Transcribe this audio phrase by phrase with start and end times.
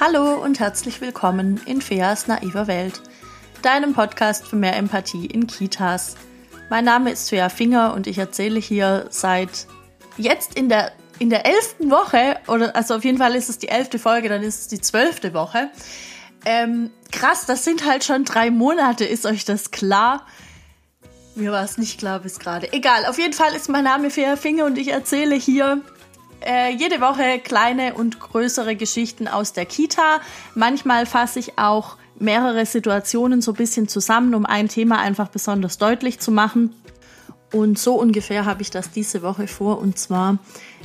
[0.00, 3.02] Hallo und herzlich willkommen in Feas naiver Welt,
[3.60, 6.14] deinem Podcast für mehr Empathie in Kitas.
[6.70, 9.66] Mein Name ist Fea Finger und ich erzähle hier seit
[10.16, 13.68] jetzt in der in der elften Woche, oder also auf jeden Fall ist es die
[13.68, 15.70] elfte Folge, dann ist es die zwölfte Woche.
[16.46, 20.24] Ähm, krass, das sind halt schon drei Monate, ist euch das klar?
[21.34, 22.72] Mir war es nicht klar bis gerade.
[22.72, 25.82] Egal, auf jeden Fall ist mein Name Fea Finger und ich erzähle hier
[26.44, 30.20] äh, jede Woche kleine und größere Geschichten aus der Kita.
[30.54, 35.78] Manchmal fasse ich auch mehrere Situationen so ein bisschen zusammen, um ein Thema einfach besonders
[35.78, 36.74] deutlich zu machen.
[37.52, 40.38] Und so ungefähr habe ich das diese Woche vor und zwar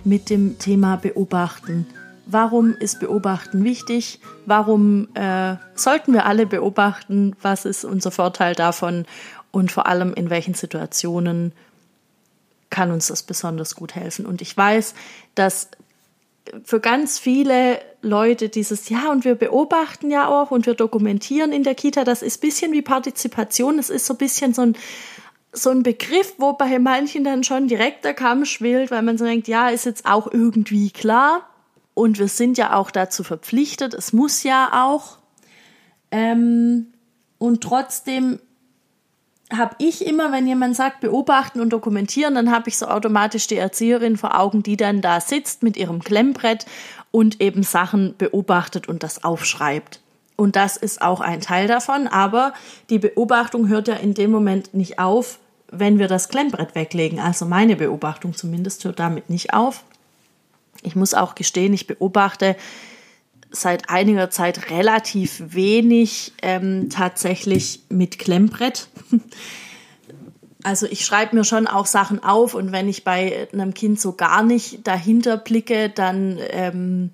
[0.03, 1.85] mit dem Thema Beobachten.
[2.25, 4.19] Warum ist Beobachten wichtig?
[4.47, 7.35] Warum äh, sollten wir alle beobachten?
[7.41, 9.05] Was ist unser Vorteil davon?
[9.51, 11.53] Und vor allem in welchen Situationen
[12.75, 14.25] kann uns das besonders gut helfen.
[14.25, 14.95] Und ich weiß,
[15.33, 15.69] dass
[16.65, 21.63] für ganz viele Leute dieses, ja, und wir beobachten ja auch und wir dokumentieren in
[21.63, 24.75] der Kita, das ist bisschen wie Partizipation, es ist so ein bisschen so ein,
[25.53, 29.23] so ein Begriff, wo bei manchen dann schon direkt der Kamm schwillt, weil man so
[29.23, 31.49] denkt, ja, ist jetzt auch irgendwie klar.
[31.93, 35.17] Und wir sind ja auch dazu verpflichtet, es muss ja auch.
[36.11, 36.87] Ähm,
[37.37, 38.41] und trotzdem
[39.53, 43.57] habe ich immer, wenn jemand sagt, beobachten und dokumentieren, dann habe ich so automatisch die
[43.57, 46.65] Erzieherin vor Augen, die dann da sitzt mit ihrem Klemmbrett
[47.11, 50.01] und eben Sachen beobachtet und das aufschreibt.
[50.35, 52.53] Und das ist auch ein Teil davon, aber
[52.89, 55.39] die Beobachtung hört ja in dem Moment nicht auf,
[55.71, 57.19] wenn wir das Klemmbrett weglegen.
[57.19, 59.83] Also meine Beobachtung zumindest hört damit nicht auf.
[60.81, 62.55] Ich muss auch gestehen, ich beobachte
[63.55, 68.87] seit einiger Zeit relativ wenig ähm, tatsächlich mit Klemmbrett.
[70.63, 74.13] Also ich schreibe mir schon auch Sachen auf und wenn ich bei einem Kind so
[74.13, 77.11] gar nicht dahinter blicke, dann, ähm,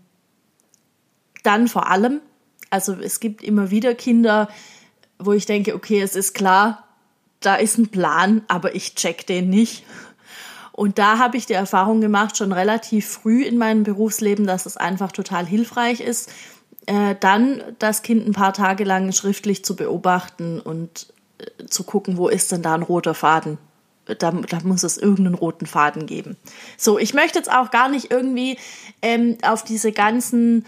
[1.43, 2.21] dann vor allem.
[2.69, 4.47] Also es gibt immer wieder Kinder,
[5.19, 6.87] wo ich denke, okay, es ist klar,
[7.41, 9.83] da ist ein Plan, aber ich check den nicht.
[10.71, 14.77] Und da habe ich die Erfahrung gemacht, schon relativ früh in meinem Berufsleben, dass es
[14.77, 16.31] einfach total hilfreich ist,
[16.85, 22.17] äh, dann das Kind ein paar Tage lang schriftlich zu beobachten und äh, zu gucken,
[22.17, 23.57] wo ist denn da ein roter Faden.
[24.05, 26.35] Da, da, muss es irgendeinen roten Faden geben.
[26.75, 28.57] So, ich möchte jetzt auch gar nicht irgendwie
[29.01, 30.65] ähm, auf diese ganzen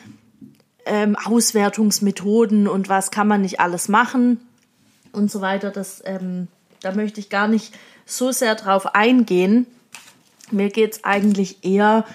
[0.85, 4.39] ähm, Auswertungsmethoden und was kann man nicht alles machen
[5.11, 5.71] und so weiter.
[5.71, 6.47] Das, ähm,
[6.81, 7.73] da möchte ich gar nicht
[8.05, 9.65] so sehr drauf eingehen.
[10.51, 12.05] Mir geht es eigentlich eher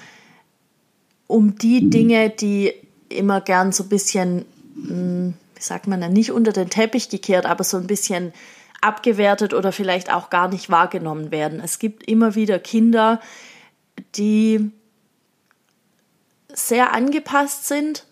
[1.27, 2.73] um die Dinge, die
[3.09, 4.45] immer gern so ein bisschen,
[4.75, 8.33] hm, wie sagt man denn, nicht unter den Teppich gekehrt, aber so ein bisschen
[8.81, 11.61] abgewertet oder vielleicht auch gar nicht wahrgenommen werden.
[11.61, 13.21] Es gibt immer wieder Kinder,
[14.15, 14.71] die
[16.53, 18.07] sehr angepasst sind,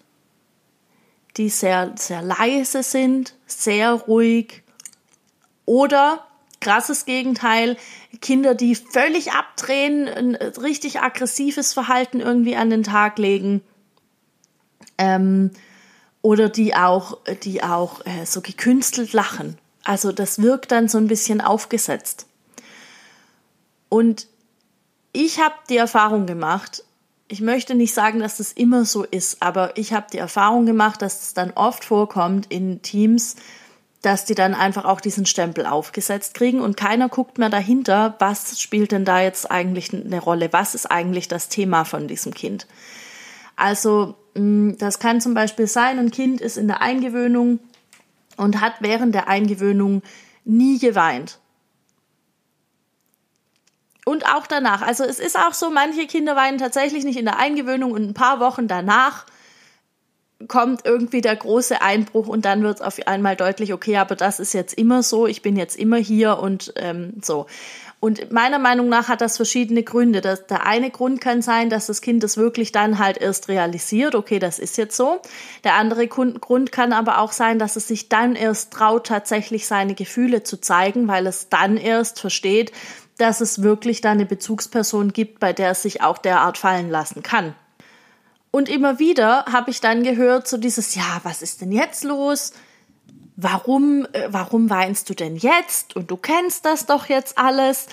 [1.37, 4.63] die sehr, sehr leise sind, sehr ruhig
[5.65, 6.27] oder
[6.61, 7.77] krasses Gegenteil,
[8.21, 13.63] Kinder, die völlig abdrehen, ein richtig aggressives Verhalten irgendwie an den Tag legen.
[14.99, 15.51] Ähm,
[16.23, 19.59] oder die auch, die auch äh, so gekünstelt lachen.
[19.85, 22.27] Also das wirkt dann so ein bisschen aufgesetzt.
[23.89, 24.27] Und
[25.13, 26.83] ich habe die Erfahrung gemacht,
[27.29, 31.03] ich möchte nicht sagen, dass das immer so ist, aber ich habe die Erfahrung gemacht,
[31.03, 33.37] dass es dann oft vorkommt in Teams,
[34.07, 38.61] dass die dann einfach auch diesen Stempel aufgesetzt kriegen und keiner guckt mehr dahinter, was
[38.61, 42.69] spielt denn da jetzt eigentlich eine Rolle, was ist eigentlich das Thema von diesem Kind.
[43.57, 47.59] Also mm, das kann zum Beispiel sein, ein Kind ist in der Eingewöhnung
[48.37, 50.03] und hat während der Eingewöhnung
[50.45, 51.41] nie geweint.
[54.05, 54.83] Und auch danach.
[54.83, 58.15] Also es ist auch so, manche Kinder weinen tatsächlich nicht in der Eingewöhnung und ein
[58.15, 59.27] paar Wochen danach
[60.49, 64.39] kommt irgendwie der große Einbruch und dann wird es auf einmal deutlich, okay, aber das
[64.39, 67.47] ist jetzt immer so, ich bin jetzt immer hier und ähm, so.
[67.99, 70.21] Und meiner Meinung nach hat das verschiedene Gründe.
[70.21, 74.15] Das, der eine Grund kann sein, dass das Kind das wirklich dann halt erst realisiert,
[74.15, 75.21] okay, das ist jetzt so.
[75.65, 79.95] Der andere Grund kann aber auch sein, dass es sich dann erst traut, tatsächlich seine
[79.95, 82.71] Gefühle zu zeigen, weil es dann erst versteht,
[83.17, 87.23] dass es wirklich da eine Bezugsperson gibt, bei der es sich auch derart fallen lassen
[87.23, 87.55] kann.
[88.57, 92.55] Und immer wieder habe ich dann gehört, so dieses, ja, was ist denn jetzt los?
[93.37, 95.95] Warum, äh, warum weinst du denn jetzt?
[95.95, 97.87] Und du kennst das doch jetzt alles.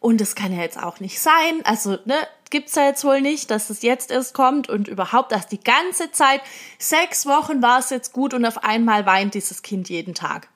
[0.00, 1.60] Und es kann ja jetzt auch nicht sein.
[1.64, 2.14] Also, ne,
[2.48, 6.10] gibt's ja jetzt wohl nicht, dass es jetzt erst kommt und überhaupt, dass die ganze
[6.12, 6.40] Zeit,
[6.78, 10.48] sechs Wochen war es jetzt gut und auf einmal weint dieses Kind jeden Tag.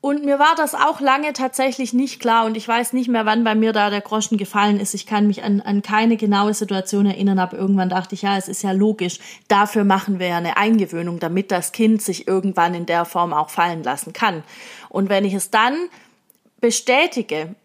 [0.00, 3.42] Und mir war das auch lange tatsächlich nicht klar und ich weiß nicht mehr, wann
[3.42, 4.94] bei mir da der Groschen gefallen ist.
[4.94, 8.46] Ich kann mich an, an keine genaue Situation erinnern, aber irgendwann dachte ich, ja, es
[8.46, 9.18] ist ja logisch.
[9.48, 13.50] Dafür machen wir ja eine Eingewöhnung, damit das Kind sich irgendwann in der Form auch
[13.50, 14.44] fallen lassen kann.
[14.88, 15.74] Und wenn ich es dann
[16.60, 17.56] bestätige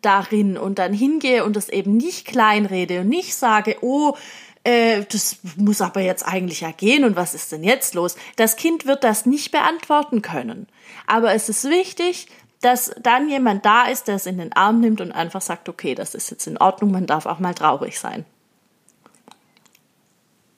[0.00, 4.16] darin und dann hingehe und es eben nicht kleinrede und nicht sage, oh,
[4.64, 8.16] äh, das muss aber jetzt eigentlich ja gehen und was ist denn jetzt los?
[8.36, 10.66] Das Kind wird das nicht beantworten können.
[11.06, 12.28] Aber es ist wichtig,
[12.62, 15.94] dass dann jemand da ist, der es in den Arm nimmt und einfach sagt, okay,
[15.94, 18.24] das ist jetzt in Ordnung, man darf auch mal traurig sein.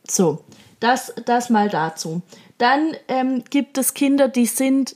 [0.09, 0.45] So,
[0.79, 2.23] das, das mal dazu.
[2.59, 4.95] Dann ähm, gibt es Kinder, die sind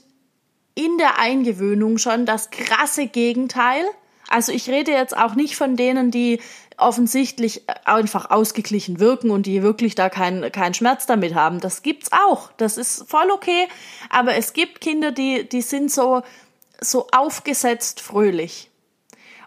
[0.73, 3.83] in der Eingewöhnung schon das krasse Gegenteil.
[4.31, 6.39] Also ich rede jetzt auch nicht von denen, die
[6.77, 11.59] offensichtlich einfach ausgeglichen wirken und die wirklich da keinen keinen Schmerz damit haben.
[11.59, 12.51] Das gibt's auch.
[12.57, 13.67] Das ist voll okay.
[14.09, 16.23] Aber es gibt Kinder, die, die sind so,
[16.79, 18.69] so aufgesetzt fröhlich.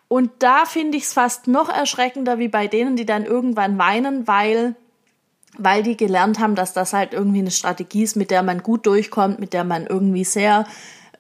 [0.06, 4.28] Und da finde ich es fast noch erschreckender wie bei denen, die dann irgendwann weinen,
[4.28, 4.76] weil,
[5.58, 8.86] weil die gelernt haben, dass das halt irgendwie eine Strategie ist, mit der man gut
[8.86, 10.66] durchkommt, mit der man irgendwie sehr,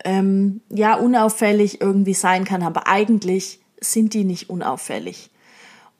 [0.04, 2.62] ähm, ja, unauffällig irgendwie sein kann.
[2.62, 5.30] Aber eigentlich sind die nicht unauffällig.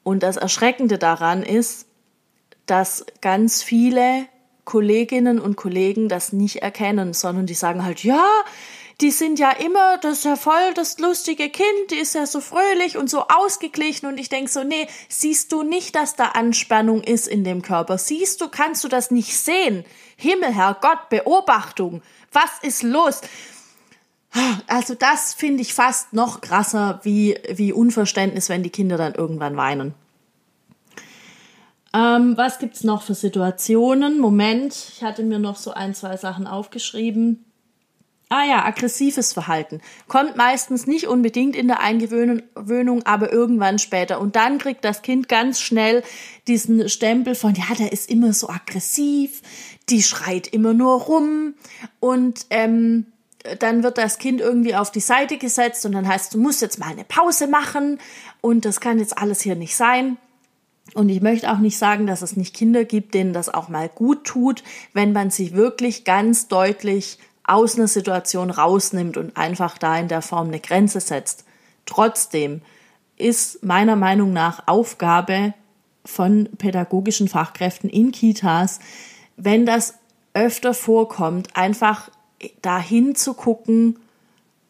[0.02, 1.86] Und das Erschreckende daran ist,
[2.66, 4.26] dass ganz viele
[4.64, 8.24] Kolleginnen und Kollegen das nicht erkennen, sondern die sagen halt, ja,
[9.00, 12.96] die sind ja immer, das ja voll das lustige Kind, die ist ja so fröhlich
[12.96, 17.26] und so ausgeglichen und ich denk so, nee, siehst du nicht, dass da Anspannung ist
[17.26, 17.98] in dem Körper?
[17.98, 19.84] Siehst du, kannst du das nicht sehen?
[20.16, 22.02] Himmel, Herrgott, Beobachtung.
[22.32, 23.20] Was ist los?
[24.66, 29.56] Also das finde ich fast noch krasser wie, wie Unverständnis, wenn die Kinder dann irgendwann
[29.56, 29.94] weinen.
[31.94, 34.18] Ähm, was gibt's noch für Situationen?
[34.18, 37.44] Moment, ich hatte mir noch so ein, zwei Sachen aufgeschrieben.
[38.30, 39.80] Ah ja, aggressives Verhalten.
[40.08, 44.20] Kommt meistens nicht unbedingt in der Eingewöhnung, aber irgendwann später.
[44.20, 46.02] Und dann kriegt das Kind ganz schnell
[46.48, 49.42] diesen Stempel von, ja, der ist immer so aggressiv,
[49.88, 51.54] die schreit immer nur rum
[52.00, 53.06] und ähm,
[53.58, 56.78] dann wird das Kind irgendwie auf die Seite gesetzt und dann heißt, du musst jetzt
[56.78, 57.98] mal eine Pause machen
[58.40, 60.16] und das kann jetzt alles hier nicht sein.
[60.94, 63.88] Und ich möchte auch nicht sagen, dass es nicht Kinder gibt, denen das auch mal
[63.88, 64.62] gut tut,
[64.92, 70.22] wenn man sich wirklich ganz deutlich aus einer Situation rausnimmt und einfach da in der
[70.22, 71.44] Form eine Grenze setzt.
[71.86, 72.62] Trotzdem
[73.16, 75.54] ist meiner Meinung nach Aufgabe
[76.04, 78.80] von pädagogischen Fachkräften in Kitas,
[79.36, 79.94] wenn das
[80.32, 82.10] öfter vorkommt, einfach
[82.62, 83.98] dahin zu gucken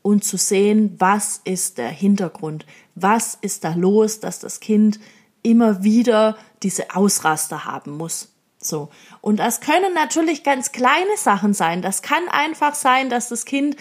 [0.03, 5.01] und zu sehen, was ist der Hintergrund, was ist da los, dass das Kind
[5.43, 8.35] immer wieder diese Ausraster haben muss.
[8.59, 8.89] So.
[9.21, 11.83] Und das können natürlich ganz kleine Sachen sein.
[11.83, 13.77] Das kann einfach sein, dass das Kind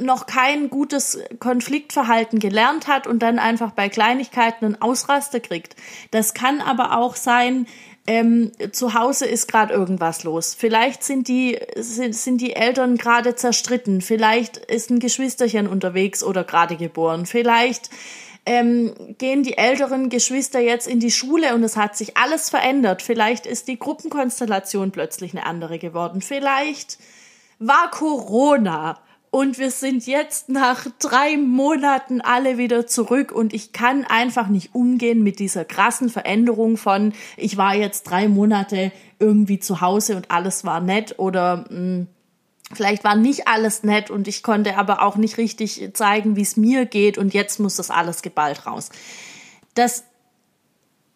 [0.00, 5.76] noch kein gutes Konfliktverhalten gelernt hat und dann einfach bei Kleinigkeiten einen Ausraster kriegt.
[6.10, 7.66] Das kann aber auch sein,
[8.06, 10.54] ähm, zu Hause ist gerade irgendwas los.
[10.54, 14.02] Vielleicht sind die, sind, sind die Eltern gerade zerstritten.
[14.02, 17.24] Vielleicht ist ein Geschwisterchen unterwegs oder gerade geboren.
[17.24, 17.88] Vielleicht
[18.46, 23.00] ähm, gehen die älteren Geschwister jetzt in die Schule und es hat sich alles verändert.
[23.00, 26.20] Vielleicht ist die Gruppenkonstellation plötzlich eine andere geworden.
[26.20, 26.98] Vielleicht
[27.58, 28.98] war Corona
[29.34, 34.76] und wir sind jetzt nach drei Monaten alle wieder zurück und ich kann einfach nicht
[34.76, 40.30] umgehen mit dieser krassen Veränderung von, ich war jetzt drei Monate irgendwie zu Hause und
[40.30, 42.06] alles war nett oder mh, hm,
[42.74, 46.56] vielleicht war nicht alles nett und ich konnte aber auch nicht richtig zeigen, wie es
[46.56, 48.90] mir geht und jetzt muss das alles geballt raus.
[49.74, 50.04] Das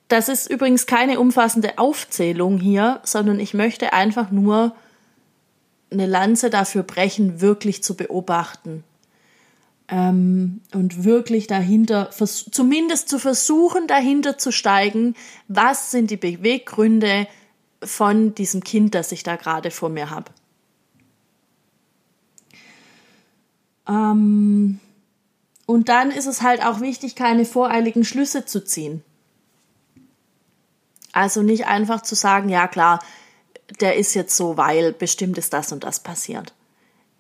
[0.09, 4.75] das ist übrigens keine umfassende Aufzählung hier, sondern ich möchte einfach nur
[5.91, 8.85] eine Lanze dafür brechen, wirklich zu beobachten.
[9.89, 15.15] Ähm, und wirklich dahinter, zumindest zu versuchen, dahinter zu steigen,
[15.49, 17.27] was sind die Beweggründe
[17.83, 20.31] von diesem Kind, das ich da gerade vor mir habe.
[23.89, 24.81] Ähm,
[25.65, 29.03] und dann ist es halt auch wichtig, keine voreiligen Schlüsse zu ziehen.
[31.13, 33.01] Also nicht einfach zu sagen, ja klar,
[33.81, 36.53] der ist jetzt so, weil bestimmt ist das und das passiert.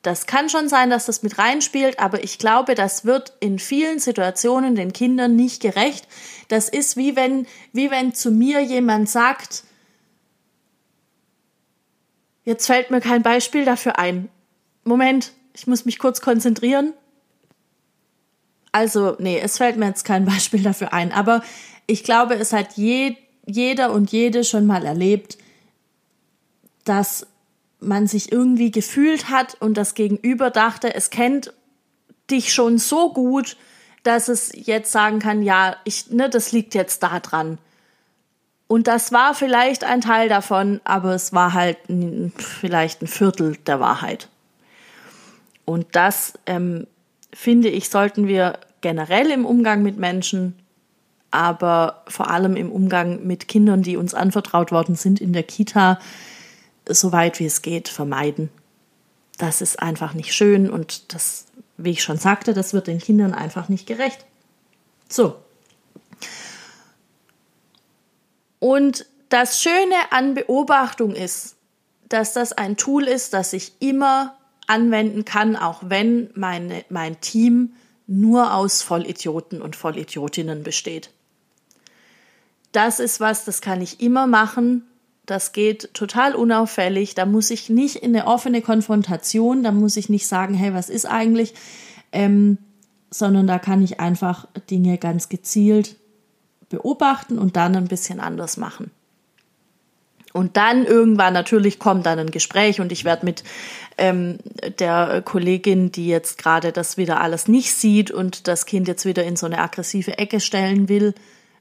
[0.02, 3.98] Das kann schon sein, dass das mit reinspielt, aber ich glaube, das wird in vielen
[3.98, 6.06] Situationen den Kindern nicht gerecht.
[6.46, 9.64] Das ist wie wenn, wie wenn zu mir jemand sagt,
[12.44, 14.28] jetzt fällt mir kein Beispiel dafür ein.
[14.84, 16.94] Moment, ich muss mich kurz konzentrieren.
[18.70, 21.42] Also, nee, es fällt mir jetzt kein Beispiel dafür ein, aber
[21.88, 25.38] ich glaube, es hat je, jeder und jede schon mal erlebt,
[26.88, 27.26] dass
[27.80, 31.52] man sich irgendwie gefühlt hat und das Gegenüber dachte, es kennt
[32.30, 33.56] dich schon so gut,
[34.02, 37.58] dass es jetzt sagen kann, ja, ich, ne, das liegt jetzt da dran.
[38.66, 41.78] Und das war vielleicht ein Teil davon, aber es war halt
[42.36, 44.28] vielleicht ein Viertel der Wahrheit.
[45.64, 46.86] Und das, ähm,
[47.32, 50.54] finde ich, sollten wir generell im Umgang mit Menschen,
[51.30, 55.98] aber vor allem im Umgang mit Kindern, die uns anvertraut worden sind in der Kita,
[56.88, 58.50] so weit wie es geht, vermeiden.
[59.38, 63.34] Das ist einfach nicht schön und das, wie ich schon sagte, das wird den Kindern
[63.34, 64.24] einfach nicht gerecht.
[65.08, 65.36] So.
[68.58, 71.56] Und das Schöne an Beobachtung ist,
[72.08, 77.74] dass das ein Tool ist, das ich immer anwenden kann, auch wenn meine, mein Team
[78.06, 81.10] nur aus Vollidioten und Vollidiotinnen besteht.
[82.72, 84.87] Das ist was, das kann ich immer machen
[85.30, 87.14] das geht total unauffällig.
[87.14, 90.88] Da muss ich nicht in eine offene Konfrontation, da muss ich nicht sagen, hey, was
[90.88, 91.54] ist eigentlich,
[92.12, 92.58] ähm,
[93.10, 95.96] sondern da kann ich einfach Dinge ganz gezielt
[96.68, 98.90] beobachten und dann ein bisschen anders machen.
[100.32, 103.42] Und dann irgendwann natürlich kommt dann ein Gespräch und ich werde mit
[103.96, 104.38] ähm,
[104.78, 109.24] der Kollegin, die jetzt gerade das wieder alles nicht sieht und das Kind jetzt wieder
[109.24, 111.14] in so eine aggressive Ecke stellen will,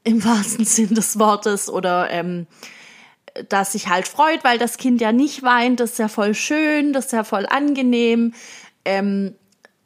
[0.04, 2.46] im wahrsten Sinn des Wortes, oder ähm,
[3.50, 6.94] das sich halt freut, weil das Kind ja nicht weint, das ist ja voll schön,
[6.94, 8.34] das ist ja voll angenehm.
[8.86, 9.36] Ähm,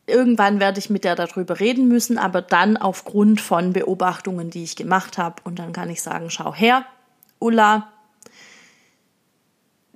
[0.08, 4.76] irgendwann werde ich mit der darüber reden müssen, aber dann aufgrund von Beobachtungen, die ich
[4.76, 5.42] gemacht habe.
[5.44, 6.86] Und dann kann ich sagen, schau her,
[7.40, 7.92] Ulla,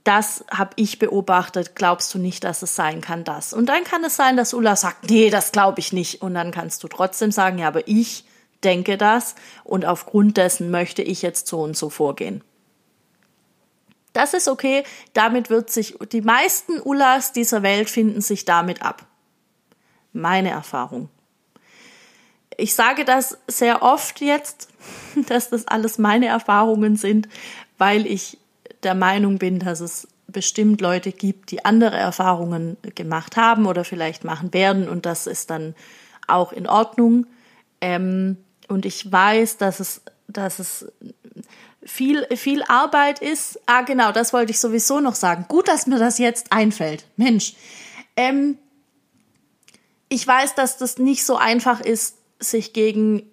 [0.04, 3.54] das habe ich beobachtet, glaubst du nicht, dass es sein kann, das?
[3.54, 6.22] Und dann kann es sein, dass Ulla sagt, nee, das glaube ich nicht.
[6.22, 8.24] Und dann kannst du trotzdem sagen, ja, aber ich
[8.64, 12.44] denke das und aufgrund dessen möchte ich jetzt so und so vorgehen.
[14.16, 14.86] Das ist okay.
[15.12, 19.06] Damit wird sich, die meisten Ullas dieser Welt finden sich damit ab.
[20.14, 21.10] Meine Erfahrung.
[22.56, 24.70] Ich sage das sehr oft jetzt,
[25.28, 27.28] dass das alles meine Erfahrungen sind,
[27.78, 28.38] weil ich
[28.84, 34.24] der Meinung bin, dass es bestimmt Leute gibt, die andere Erfahrungen gemacht haben oder vielleicht
[34.24, 35.76] machen werden und das ist dann
[36.26, 37.28] auch in Ordnung.
[37.82, 38.38] Ähm,
[38.70, 40.90] und ich weiß, dass es, dass es
[41.86, 43.60] viel, viel Arbeit ist.
[43.68, 45.46] Ah, genau, das wollte ich sowieso noch sagen.
[45.48, 47.06] Gut, dass mir das jetzt einfällt.
[47.16, 47.54] Mensch.
[48.18, 48.58] Ähm,
[50.10, 53.24] ich weiß, dass das nicht so einfach ist, sich gegen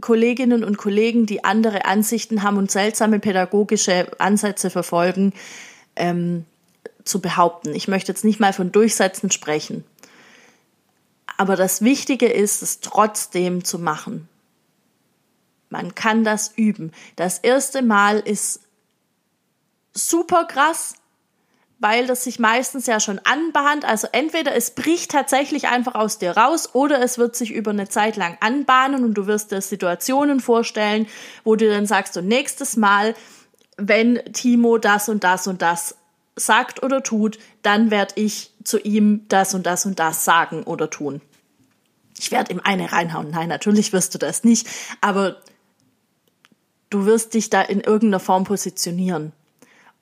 [0.00, 5.32] Kolleginnen und Kollegen, die andere Ansichten haben und seltsame pädagogische Ansätze verfolgen,
[5.94, 6.44] ähm,
[7.04, 7.74] zu behaupten.
[7.74, 9.84] Ich möchte jetzt nicht mal von Durchsetzen sprechen.
[11.36, 14.28] Aber das Wichtige ist, es trotzdem zu machen.
[15.74, 16.92] Man kann das üben.
[17.16, 18.60] Das erste Mal ist
[19.92, 20.94] super krass,
[21.80, 23.84] weil das sich meistens ja schon anbahnt.
[23.84, 27.88] Also entweder es bricht tatsächlich einfach aus dir raus oder es wird sich über eine
[27.88, 31.08] Zeit lang anbahnen und du wirst dir Situationen vorstellen,
[31.42, 33.16] wo du dann sagst, so nächstes Mal,
[33.76, 35.96] wenn Timo das und das und das
[36.36, 40.88] sagt oder tut, dann werde ich zu ihm das und das und das sagen oder
[40.88, 41.20] tun.
[42.18, 43.30] Ich werde ihm eine reinhauen.
[43.30, 44.68] Nein, natürlich wirst du das nicht,
[45.00, 45.36] aber
[46.94, 49.32] du wirst dich da in irgendeiner Form positionieren.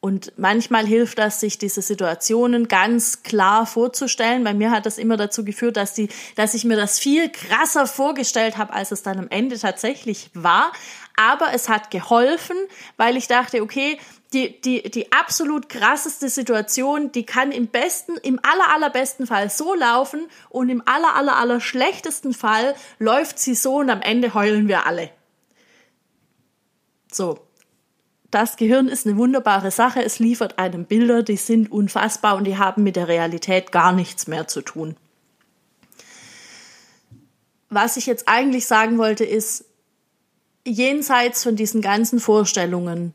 [0.00, 4.42] Und manchmal hilft das, sich diese Situationen ganz klar vorzustellen.
[4.42, 7.86] Bei mir hat das immer dazu geführt, dass, die, dass ich mir das viel krasser
[7.86, 10.72] vorgestellt habe, als es dann am Ende tatsächlich war.
[11.16, 12.56] Aber es hat geholfen,
[12.96, 13.96] weil ich dachte, okay,
[14.32, 19.72] die, die, die absolut krasseste Situation, die kann im besten, im aller, allerbesten Fall so
[19.72, 24.66] laufen und im aller, aller, aller schlechtesten Fall läuft sie so und am Ende heulen
[24.66, 25.10] wir alle.
[27.14, 27.38] So.
[28.30, 30.02] Das Gehirn ist eine wunderbare Sache.
[30.02, 34.26] Es liefert einem Bilder, die sind unfassbar und die haben mit der Realität gar nichts
[34.26, 34.96] mehr zu tun.
[37.68, 39.66] Was ich jetzt eigentlich sagen wollte, ist,
[40.66, 43.12] jenseits von diesen ganzen Vorstellungen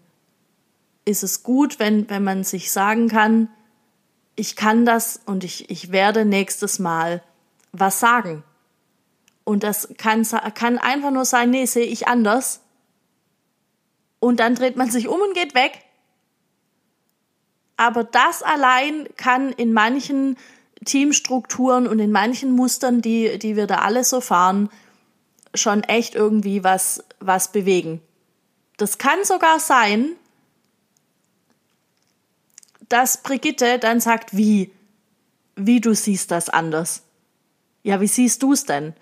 [1.05, 3.49] ist es gut, wenn, wenn man sich sagen kann,
[4.35, 7.23] ich kann das und ich, ich werde nächstes Mal
[7.71, 8.43] was sagen.
[9.43, 10.23] Und das kann,
[10.53, 12.61] kann einfach nur sein, nee, sehe ich anders
[14.19, 15.83] und dann dreht man sich um und geht weg.
[17.75, 20.38] Aber das allein kann in manchen
[20.83, 24.69] Teamstrukturen und in manchen Mustern, die, die wir da alle so fahren,
[25.53, 28.01] schon echt irgendwie was, was bewegen.
[28.77, 30.12] Das kann sogar sein,
[32.89, 34.71] dass Brigitte dann sagt, wie,
[35.55, 37.03] wie du siehst das anders.
[37.83, 38.93] Ja, wie siehst du es denn?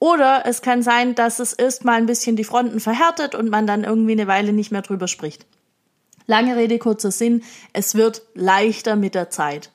[0.00, 3.84] Oder es kann sein, dass es erstmal ein bisschen die Fronten verhärtet und man dann
[3.84, 5.46] irgendwie eine Weile nicht mehr drüber spricht.
[6.26, 9.70] Lange Rede, kurzer Sinn, es wird leichter mit der Zeit.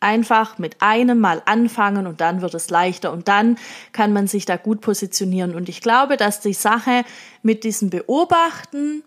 [0.00, 3.56] Einfach mit einem Mal anfangen und dann wird es leichter und dann
[3.92, 5.54] kann man sich da gut positionieren.
[5.54, 7.04] Und ich glaube, dass die Sache
[7.44, 9.04] mit diesem Beobachten,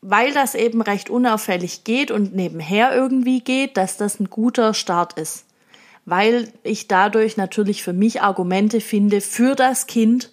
[0.00, 5.18] weil das eben recht unauffällig geht und nebenher irgendwie geht, dass das ein guter Start
[5.18, 5.44] ist.
[6.06, 10.30] Weil ich dadurch natürlich für mich Argumente finde für das Kind,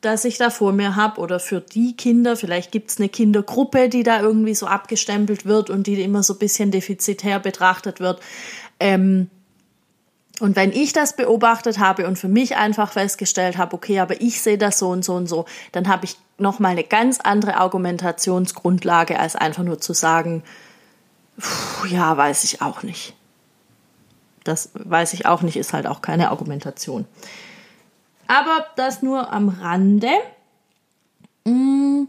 [0.00, 2.36] das ich da vor mir habe oder für die Kinder.
[2.36, 6.34] Vielleicht gibt es eine Kindergruppe, die da irgendwie so abgestempelt wird und die immer so
[6.34, 8.20] ein bisschen defizitär betrachtet wird.
[8.78, 9.28] Ähm,
[10.38, 14.42] und wenn ich das beobachtet habe und für mich einfach festgestellt habe, okay, aber ich
[14.42, 19.18] sehe das so und so und so, dann habe ich nochmal eine ganz andere Argumentationsgrundlage,
[19.18, 20.42] als einfach nur zu sagen,
[21.40, 23.14] pff, ja, weiß ich auch nicht.
[24.48, 27.06] Das weiß ich auch nicht, ist halt auch keine Argumentation.
[28.26, 30.10] Aber das nur am Rande.
[31.44, 32.04] Mm,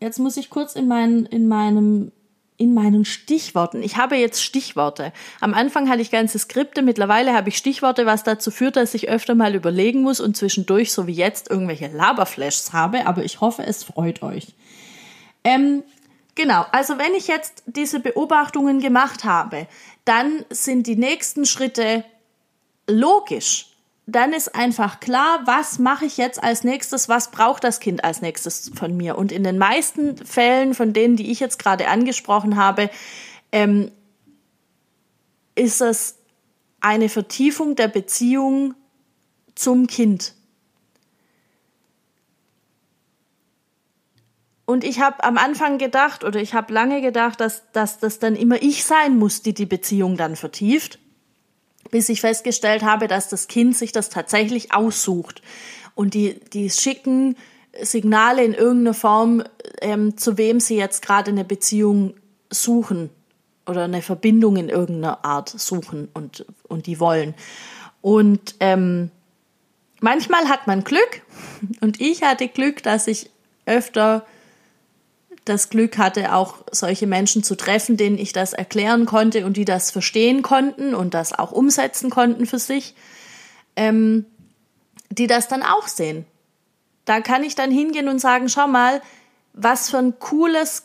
[0.00, 2.12] jetzt muss ich kurz in, mein, in meinem
[2.60, 3.82] in meinen Stichworten.
[3.82, 5.14] Ich habe jetzt Stichworte.
[5.40, 9.08] Am Anfang hatte ich ganze Skripte, mittlerweile habe ich Stichworte, was dazu führt, dass ich
[9.08, 13.62] öfter mal überlegen muss und zwischendurch, so wie jetzt, irgendwelche Laberflashs habe, aber ich hoffe,
[13.62, 14.48] es freut euch.
[15.42, 15.82] Ähm,
[16.40, 19.66] genau, also wenn ich jetzt diese Beobachtungen gemacht habe,
[20.04, 22.04] dann sind die nächsten Schritte
[22.86, 23.70] logisch
[24.12, 28.22] dann ist einfach klar, was mache ich jetzt als nächstes, was braucht das Kind als
[28.22, 29.16] nächstes von mir.
[29.16, 32.90] Und in den meisten Fällen, von denen, die ich jetzt gerade angesprochen habe,
[33.52, 33.90] ähm,
[35.54, 36.16] ist es
[36.80, 38.74] eine Vertiefung der Beziehung
[39.54, 40.34] zum Kind.
[44.70, 48.36] Und ich habe am Anfang gedacht, oder ich habe lange gedacht, dass, dass das dann
[48.36, 50.98] immer ich sein muss, die die Beziehung dann vertieft
[51.90, 55.42] bis ich festgestellt habe, dass das Kind sich das tatsächlich aussucht.
[55.94, 57.36] Und die, die schicken
[57.80, 59.42] Signale in irgendeiner Form,
[59.80, 62.14] ähm, zu wem sie jetzt gerade eine Beziehung
[62.50, 63.10] suchen
[63.66, 67.34] oder eine Verbindung in irgendeiner Art suchen und, und die wollen.
[68.00, 69.10] Und ähm,
[70.00, 71.22] manchmal hat man Glück
[71.80, 73.30] und ich hatte Glück, dass ich
[73.66, 74.24] öfter
[75.50, 79.64] das Glück hatte, auch solche Menschen zu treffen, denen ich das erklären konnte und die
[79.64, 82.94] das verstehen konnten und das auch umsetzen konnten für sich,
[83.76, 84.24] ähm,
[85.10, 86.24] die das dann auch sehen.
[87.04, 89.02] Da kann ich dann hingehen und sagen, schau mal,
[89.52, 90.84] was für ein cooles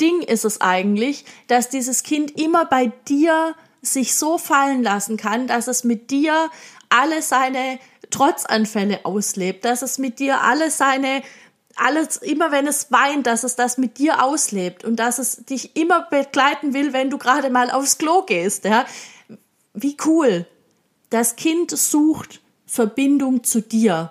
[0.00, 5.46] Ding ist es eigentlich, dass dieses Kind immer bei dir sich so fallen lassen kann,
[5.46, 6.50] dass es mit dir
[6.88, 7.78] alle seine
[8.10, 11.22] Trotzanfälle auslebt, dass es mit dir alle seine
[11.76, 15.76] alles, immer wenn es weint, dass es das mit dir auslebt und dass es dich
[15.76, 18.86] immer begleiten will, wenn du gerade mal aufs Klo gehst, ja.
[19.72, 20.46] Wie cool.
[21.10, 24.10] Das Kind sucht Verbindung zu dir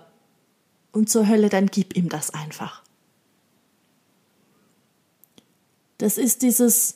[0.91, 2.83] und zur Hölle, dann gib ihm das einfach.
[5.97, 6.95] Das ist dieses,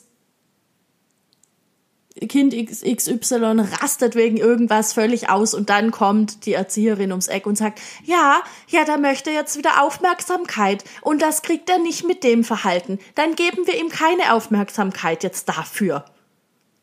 [2.26, 7.56] Kind XY rastet wegen irgendwas völlig aus und dann kommt die Erzieherin ums Eck und
[7.56, 12.44] sagt, ja, ja, da möchte jetzt wieder Aufmerksamkeit und das kriegt er nicht mit dem
[12.44, 12.98] Verhalten.
[13.14, 16.04] Dann geben wir ihm keine Aufmerksamkeit jetzt dafür.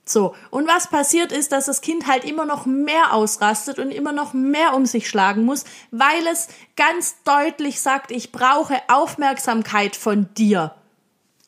[0.07, 4.11] So, und was passiert ist, dass das Kind halt immer noch mehr ausrastet und immer
[4.11, 10.31] noch mehr um sich schlagen muss, weil es ganz deutlich sagt, ich brauche Aufmerksamkeit von
[10.35, 10.75] dir.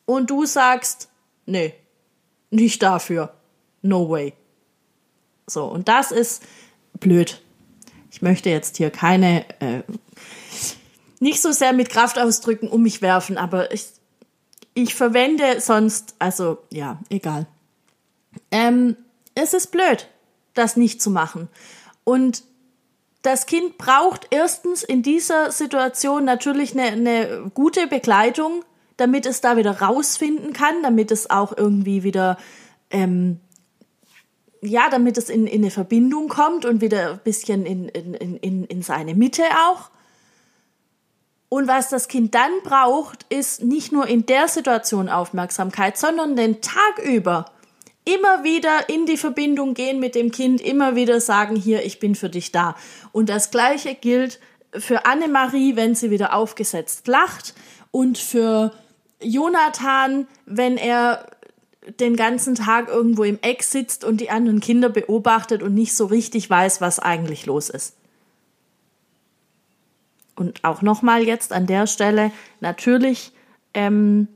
[0.05, 1.09] Und du sagst,
[1.45, 1.75] nee,
[2.49, 3.36] nicht dafür.
[3.81, 4.33] No way.
[5.47, 6.43] So, und das ist
[6.99, 7.41] blöd.
[8.11, 9.83] Ich möchte jetzt hier keine, äh,
[11.19, 13.87] nicht so sehr mit Kraftausdrücken um mich werfen, aber ich,
[14.73, 17.47] ich verwende sonst, also ja, egal.
[18.51, 18.97] Ähm,
[19.35, 20.07] es ist blöd,
[20.53, 21.47] das nicht zu machen.
[22.03, 22.43] Und
[23.21, 28.63] das Kind braucht erstens in dieser Situation natürlich eine, eine gute Begleitung,
[28.95, 32.37] damit es da wieder rausfinden kann, damit es auch irgendwie wieder
[32.89, 33.39] ähm,
[34.61, 38.63] ja, damit es in, in eine Verbindung kommt und wieder ein bisschen in, in, in,
[38.65, 39.89] in seine Mitte auch.
[41.49, 46.61] Und was das Kind dann braucht, ist nicht nur in der Situation Aufmerksamkeit, sondern den
[46.61, 47.45] Tag über
[48.03, 52.15] immer wieder in die Verbindung gehen mit dem Kind, immer wieder sagen, hier, ich bin
[52.15, 52.75] für dich da.
[53.11, 54.39] Und das Gleiche gilt
[54.71, 57.53] für Annemarie, wenn sie wieder aufgesetzt lacht
[57.91, 58.71] und für
[59.21, 61.25] Jonathan, wenn er
[61.99, 66.05] den ganzen Tag irgendwo im Eck sitzt und die anderen Kinder beobachtet und nicht so
[66.05, 67.95] richtig weiß, was eigentlich los ist.
[70.35, 73.31] Und auch nochmal jetzt an der Stelle, natürlich
[73.73, 74.27] ähm,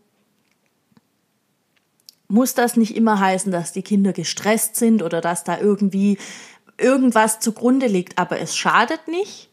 [2.28, 6.18] muss das nicht immer heißen, dass die Kinder gestresst sind oder dass da irgendwie
[6.78, 9.50] irgendwas zugrunde liegt, aber es schadet nicht,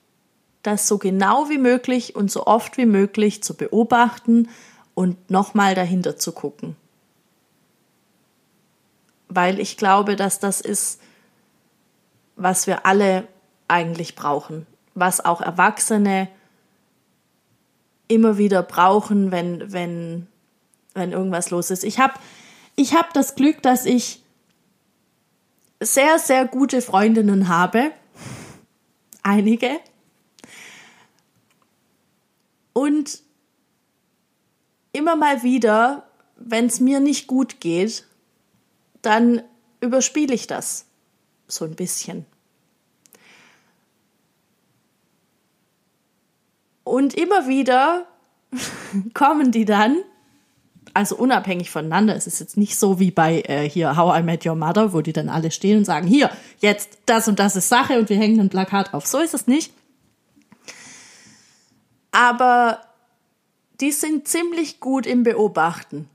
[0.63, 4.49] das so genau wie möglich und so oft wie möglich zu beobachten
[4.95, 6.77] und nochmal dahinter zu gucken.
[9.29, 11.01] Weil ich glaube, dass das ist,
[12.37, 13.29] was wir alle
[13.67, 16.29] eigentlich brauchen, was auch Erwachsene
[18.09, 20.27] immer wieder brauchen, wenn, wenn,
[20.95, 21.85] wenn irgendwas los ist.
[21.85, 22.15] Ich habe
[22.75, 24.23] ich hab das Glück, dass ich
[25.81, 27.93] sehr, sehr gute Freundinnen habe.
[29.23, 29.81] Einige.
[32.73, 33.23] Und
[34.93, 38.08] immer mal wieder, wenn es mir nicht gut geht,
[39.03, 39.43] dann
[39.81, 40.87] überspiele ich das
[41.47, 42.27] so ein bisschen.
[46.85, 48.07] Und immer wieder
[49.15, 49.99] kommen die dann,
[50.95, 54.47] also unabhängig voneinander, es ist jetzt nicht so wie bei äh, hier How I Met
[54.47, 57.69] Your Mother, wo die dann alle stehen und sagen, hier, jetzt das und das ist
[57.69, 59.07] Sache und wir hängen ein Plakat auf.
[59.07, 59.73] So ist es nicht
[62.19, 62.81] aber
[63.81, 66.11] die sind ziemlich gut im Beobachten.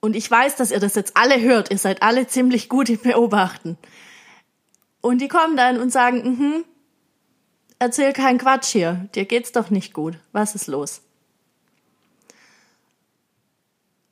[0.00, 1.70] Und ich weiß, dass ihr das jetzt alle hört.
[1.70, 3.76] Ihr seid alle ziemlich gut im Beobachten.
[5.00, 6.64] Und die kommen dann und sagen, mhm,
[7.78, 9.08] erzähl keinen Quatsch hier.
[9.14, 10.18] Dir geht's doch nicht gut.
[10.32, 11.02] Was ist los?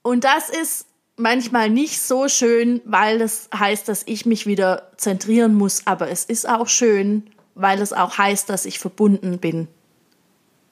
[0.02, 5.54] Und das ist manchmal nicht so schön, weil das heißt, dass ich mich wieder zentrieren
[5.54, 5.86] muss.
[5.86, 9.68] Aber es ist auch schön, weil es auch heißt, dass ich verbunden bin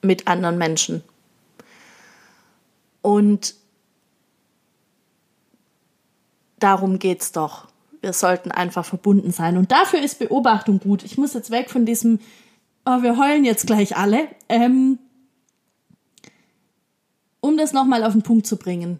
[0.01, 1.03] mit anderen Menschen.
[3.01, 3.55] Und
[6.65, 7.67] darum geht es doch.
[8.01, 9.55] Wir sollten einfach verbunden sein.
[9.57, 11.03] Und dafür ist Beobachtung gut.
[11.03, 12.19] Ich muss jetzt weg von diesem,
[12.85, 14.27] oh, wir heulen jetzt gleich alle.
[14.49, 14.97] Ähm,
[17.39, 18.99] um das nochmal auf den Punkt zu bringen.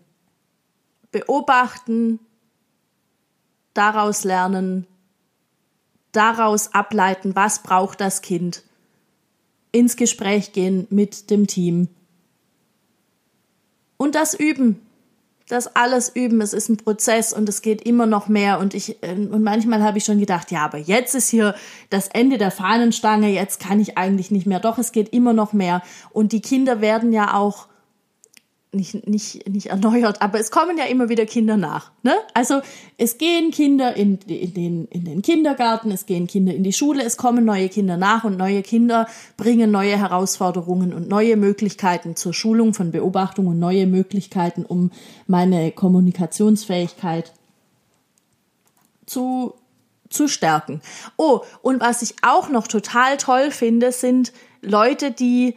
[1.12, 2.20] Beobachten,
[3.74, 4.86] daraus lernen,
[6.12, 8.62] daraus ableiten, was braucht das Kind
[9.72, 11.90] ins Gespräch gehen mit dem Team
[13.98, 14.85] und das üben.
[15.48, 18.98] Das alles üben, es ist ein Prozess und es geht immer noch mehr und ich
[19.04, 21.54] ähm, und manchmal habe ich schon gedacht, ja, aber jetzt ist hier
[21.92, 24.60] das Ende der Fahnenstange, jetzt kann ich eigentlich nicht mehr.
[24.60, 27.68] Doch es geht immer noch mehr und die Kinder werden ja auch
[28.76, 31.92] nicht, nicht, nicht erneuert, aber es kommen ja immer wieder Kinder nach.
[32.04, 32.14] Ne?
[32.34, 32.62] Also
[32.98, 37.04] es gehen Kinder in, in, den, in den Kindergarten, es gehen Kinder in die Schule,
[37.04, 39.08] es kommen neue Kinder nach und neue Kinder
[39.38, 44.92] bringen neue Herausforderungen und neue Möglichkeiten zur Schulung von Beobachtung und neue Möglichkeiten, um
[45.28, 47.32] meine Kommunikationsfähigkeit
[49.06, 49.54] zu,
[50.10, 50.82] zu stärken.
[51.18, 55.56] Oh, und was ich auch noch total toll finde, sind Leute, die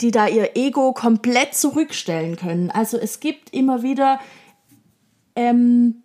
[0.00, 2.70] die da ihr Ego komplett zurückstellen können.
[2.70, 4.20] Also es gibt immer wieder
[5.36, 6.02] ähm,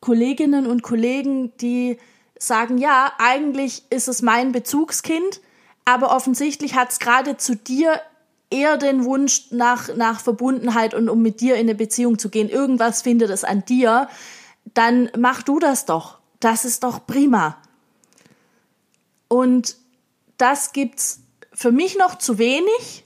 [0.00, 1.98] Kolleginnen und Kollegen, die
[2.38, 5.40] sagen, ja, eigentlich ist es mein Bezugskind,
[5.84, 8.00] aber offensichtlich hat es gerade zu dir
[8.50, 12.48] eher den Wunsch nach, nach Verbundenheit und um mit dir in eine Beziehung zu gehen.
[12.48, 14.08] Irgendwas findet es an dir,
[14.74, 16.18] dann mach du das doch.
[16.40, 17.56] Das ist doch prima.
[19.28, 19.76] Und
[20.36, 21.21] das gibt's
[21.54, 23.04] für mich noch zu wenig.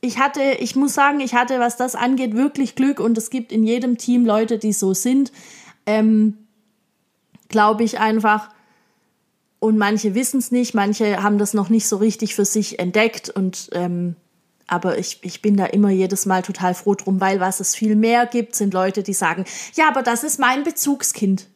[0.00, 3.52] Ich hatte, ich muss sagen, ich hatte, was das angeht, wirklich Glück und es gibt
[3.52, 5.32] in jedem Team Leute, die so sind.
[5.86, 6.38] Ähm,
[7.48, 8.48] Glaube ich einfach.
[9.58, 13.28] Und manche wissen es nicht, manche haben das noch nicht so richtig für sich entdeckt
[13.28, 14.16] und ähm,
[14.70, 17.96] aber ich, ich bin da immer jedes Mal total froh drum, weil was es viel
[17.96, 21.48] mehr gibt, sind Leute, die sagen, ja, aber das ist mein Bezugskind.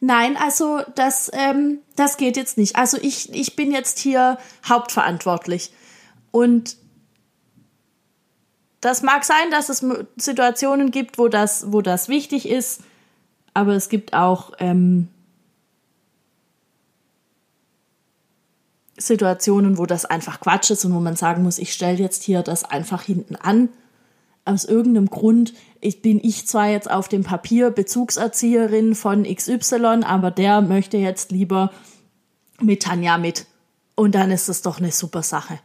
[0.00, 2.76] Nein, also das, ähm, das geht jetzt nicht.
[2.76, 5.72] Also ich, ich bin jetzt hier hauptverantwortlich.
[6.30, 6.76] Und
[8.80, 9.84] das mag sein, dass es
[10.16, 12.82] Situationen gibt, wo das, wo das wichtig ist,
[13.54, 15.08] aber es gibt auch ähm,
[18.96, 22.42] Situationen, wo das einfach Quatsch ist und wo man sagen muss, ich stelle jetzt hier
[22.42, 23.68] das einfach hinten an.
[24.44, 30.30] Aus irgendeinem Grund ich bin ich zwar jetzt auf dem Papier Bezugserzieherin von XY, aber
[30.30, 31.70] der möchte jetzt lieber
[32.60, 33.46] mit Tanja mit.
[33.94, 35.58] Und dann ist das doch eine super Sache.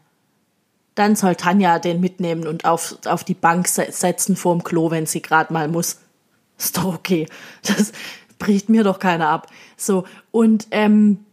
[0.95, 5.21] Dann soll Tanja den mitnehmen und auf, auf die Bank setzen vorm Klo, wenn sie
[5.21, 5.99] gerade mal muss.
[6.57, 7.27] Ist doch okay.
[7.63, 7.91] Das
[8.37, 9.47] bricht mir doch keiner ab.
[9.77, 11.25] So, und ähm,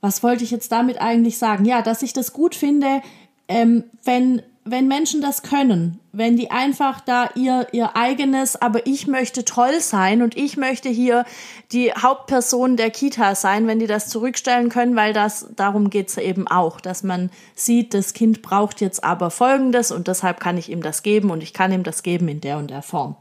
[0.00, 1.64] was wollte ich jetzt damit eigentlich sagen?
[1.64, 3.02] Ja, dass ich das gut finde,
[3.48, 9.06] ähm, wenn wenn Menschen das können, wenn die einfach da ihr, ihr eigenes, aber ich
[9.06, 11.24] möchte toll sein und ich möchte hier
[11.72, 16.48] die Hauptperson der Kita sein, wenn die das zurückstellen können, weil das, darum geht's eben
[16.48, 20.82] auch, dass man sieht, das Kind braucht jetzt aber Folgendes und deshalb kann ich ihm
[20.82, 23.16] das geben und ich kann ihm das geben in der und der Form.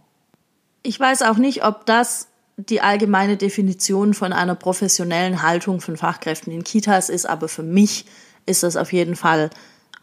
[0.81, 2.27] Ich weiß auch nicht, ob das
[2.58, 8.05] die allgemeine Definition von einer professionellen Haltung von Fachkräften in Kitas ist, aber für mich
[8.45, 9.49] ist das auf jeden Fall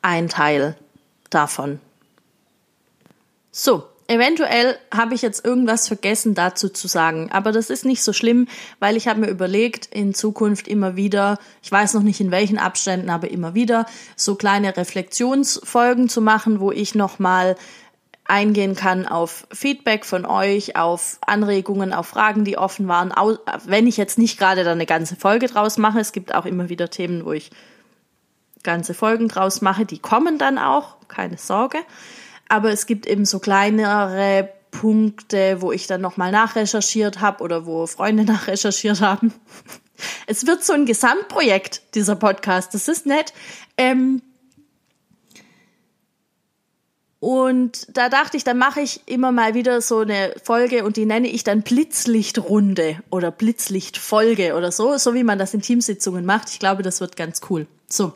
[0.02, 0.76] ein Teil
[1.34, 1.80] davon.
[3.50, 8.12] So, eventuell habe ich jetzt irgendwas vergessen dazu zu sagen, aber das ist nicht so
[8.12, 12.30] schlimm, weil ich habe mir überlegt, in Zukunft immer wieder, ich weiß noch nicht in
[12.30, 17.56] welchen Abständen, aber immer wieder so kleine Reflexionsfolgen zu machen, wo ich nochmal
[18.24, 23.12] eingehen kann auf Feedback von euch, auf Anregungen, auf Fragen, die offen waren.
[23.66, 26.68] Wenn ich jetzt nicht gerade da eine ganze Folge draus mache, es gibt auch immer
[26.68, 27.50] wieder Themen, wo ich
[28.62, 31.78] ganze Folgen draus mache, die kommen dann auch, keine Sorge.
[32.48, 37.86] Aber es gibt eben so kleinere Punkte, wo ich dann nochmal nachrecherchiert habe oder wo
[37.86, 39.32] Freunde nachrecherchiert haben.
[40.26, 42.74] Es wird so ein Gesamtprojekt, dieser Podcast.
[42.74, 43.32] Das ist nett.
[43.76, 44.22] Ähm,
[47.20, 51.06] und da dachte ich, dann mache ich immer mal wieder so eine Folge und die
[51.06, 56.50] nenne ich dann Blitzlichtrunde oder Blitzlichtfolge oder so, so wie man das in Teamsitzungen macht.
[56.50, 57.68] Ich glaube, das wird ganz cool.
[57.92, 58.14] So,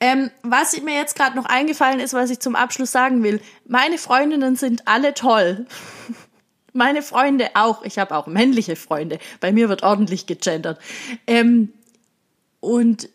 [0.00, 3.40] ähm, was mir jetzt gerade noch eingefallen ist, was ich zum Abschluss sagen will.
[3.66, 5.66] Meine Freundinnen sind alle toll.
[6.72, 7.82] Meine Freunde auch.
[7.82, 9.18] Ich habe auch männliche Freunde.
[9.40, 10.80] Bei mir wird ordentlich gegendert.
[11.26, 11.72] Ähm,
[12.60, 13.10] und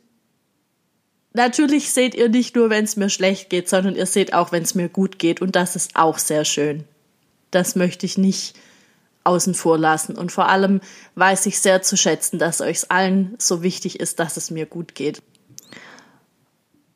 [1.33, 4.61] natürlich seht ihr nicht nur, wenn es mir schlecht geht, sondern ihr seht auch, wenn
[4.61, 5.41] es mir gut geht.
[5.41, 6.83] Und das ist auch sehr schön.
[7.49, 8.55] Das möchte ich nicht
[9.23, 10.15] außen vor lassen.
[10.15, 10.81] Und vor allem
[11.15, 14.93] weiß ich sehr zu schätzen, dass euch allen so wichtig ist, dass es mir gut
[14.93, 15.23] geht.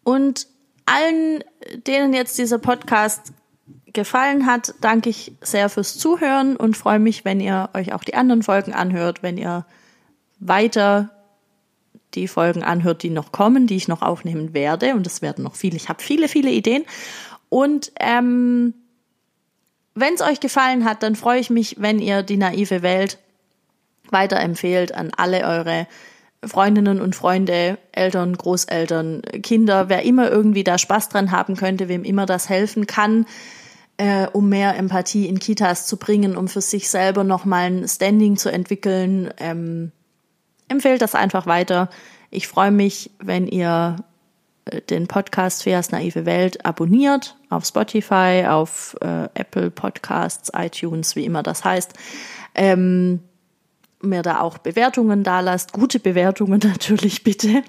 [0.04, 0.48] Und
[0.86, 1.44] allen,
[1.86, 3.34] denen jetzt dieser Podcast
[3.94, 8.16] gefallen hat, danke ich sehr fürs Zuhören und freue mich, wenn ihr euch auch die
[8.16, 9.66] anderen Folgen anhört, wenn ihr
[10.40, 11.10] weiter
[12.16, 14.96] die Folgen anhört, die noch kommen, die ich noch aufnehmen werde.
[14.96, 15.76] Und es werden noch viele.
[15.76, 16.86] Ich habe viele, viele Ideen.
[17.50, 18.74] Und ähm,
[19.96, 23.20] wenn es euch gefallen hat, dann freue ich mich, wenn ihr die naive Welt
[24.10, 25.88] weiterempfehlt an alle eure
[26.46, 32.04] Freundinnen und Freunde, Eltern, Großeltern, Kinder, wer immer irgendwie da Spaß dran haben könnte, wem
[32.04, 33.26] immer das helfen kann,
[33.98, 38.38] äh, um mehr Empathie in Kitas zu bringen, um für sich selber nochmal ein Standing
[38.38, 39.34] zu entwickeln.
[39.38, 39.92] Ähm,
[40.70, 41.90] empfehlt das einfach weiter.
[42.30, 43.98] Ich freue mich, wenn ihr
[44.66, 51.26] äh, den Podcast Feas Naive Welt abonniert auf Spotify, auf äh, Apple Podcasts, iTunes, wie
[51.26, 51.94] immer das heißt.
[52.56, 53.20] Ähm,
[54.02, 57.64] mir da auch Bewertungen da lasst, gute Bewertungen natürlich bitte.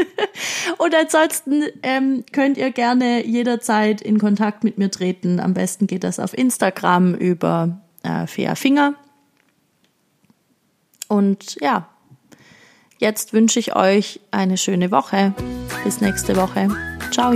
[0.78, 5.40] Und ansonsten ähm, könnt ihr gerne jederzeit in Kontakt mit mir treten.
[5.40, 8.94] Am besten geht das auf Instagram über äh, Fea Finger.
[11.08, 11.88] Und ja,
[13.02, 15.34] Jetzt wünsche ich euch eine schöne Woche.
[15.82, 16.68] Bis nächste Woche.
[17.10, 17.32] Ciao.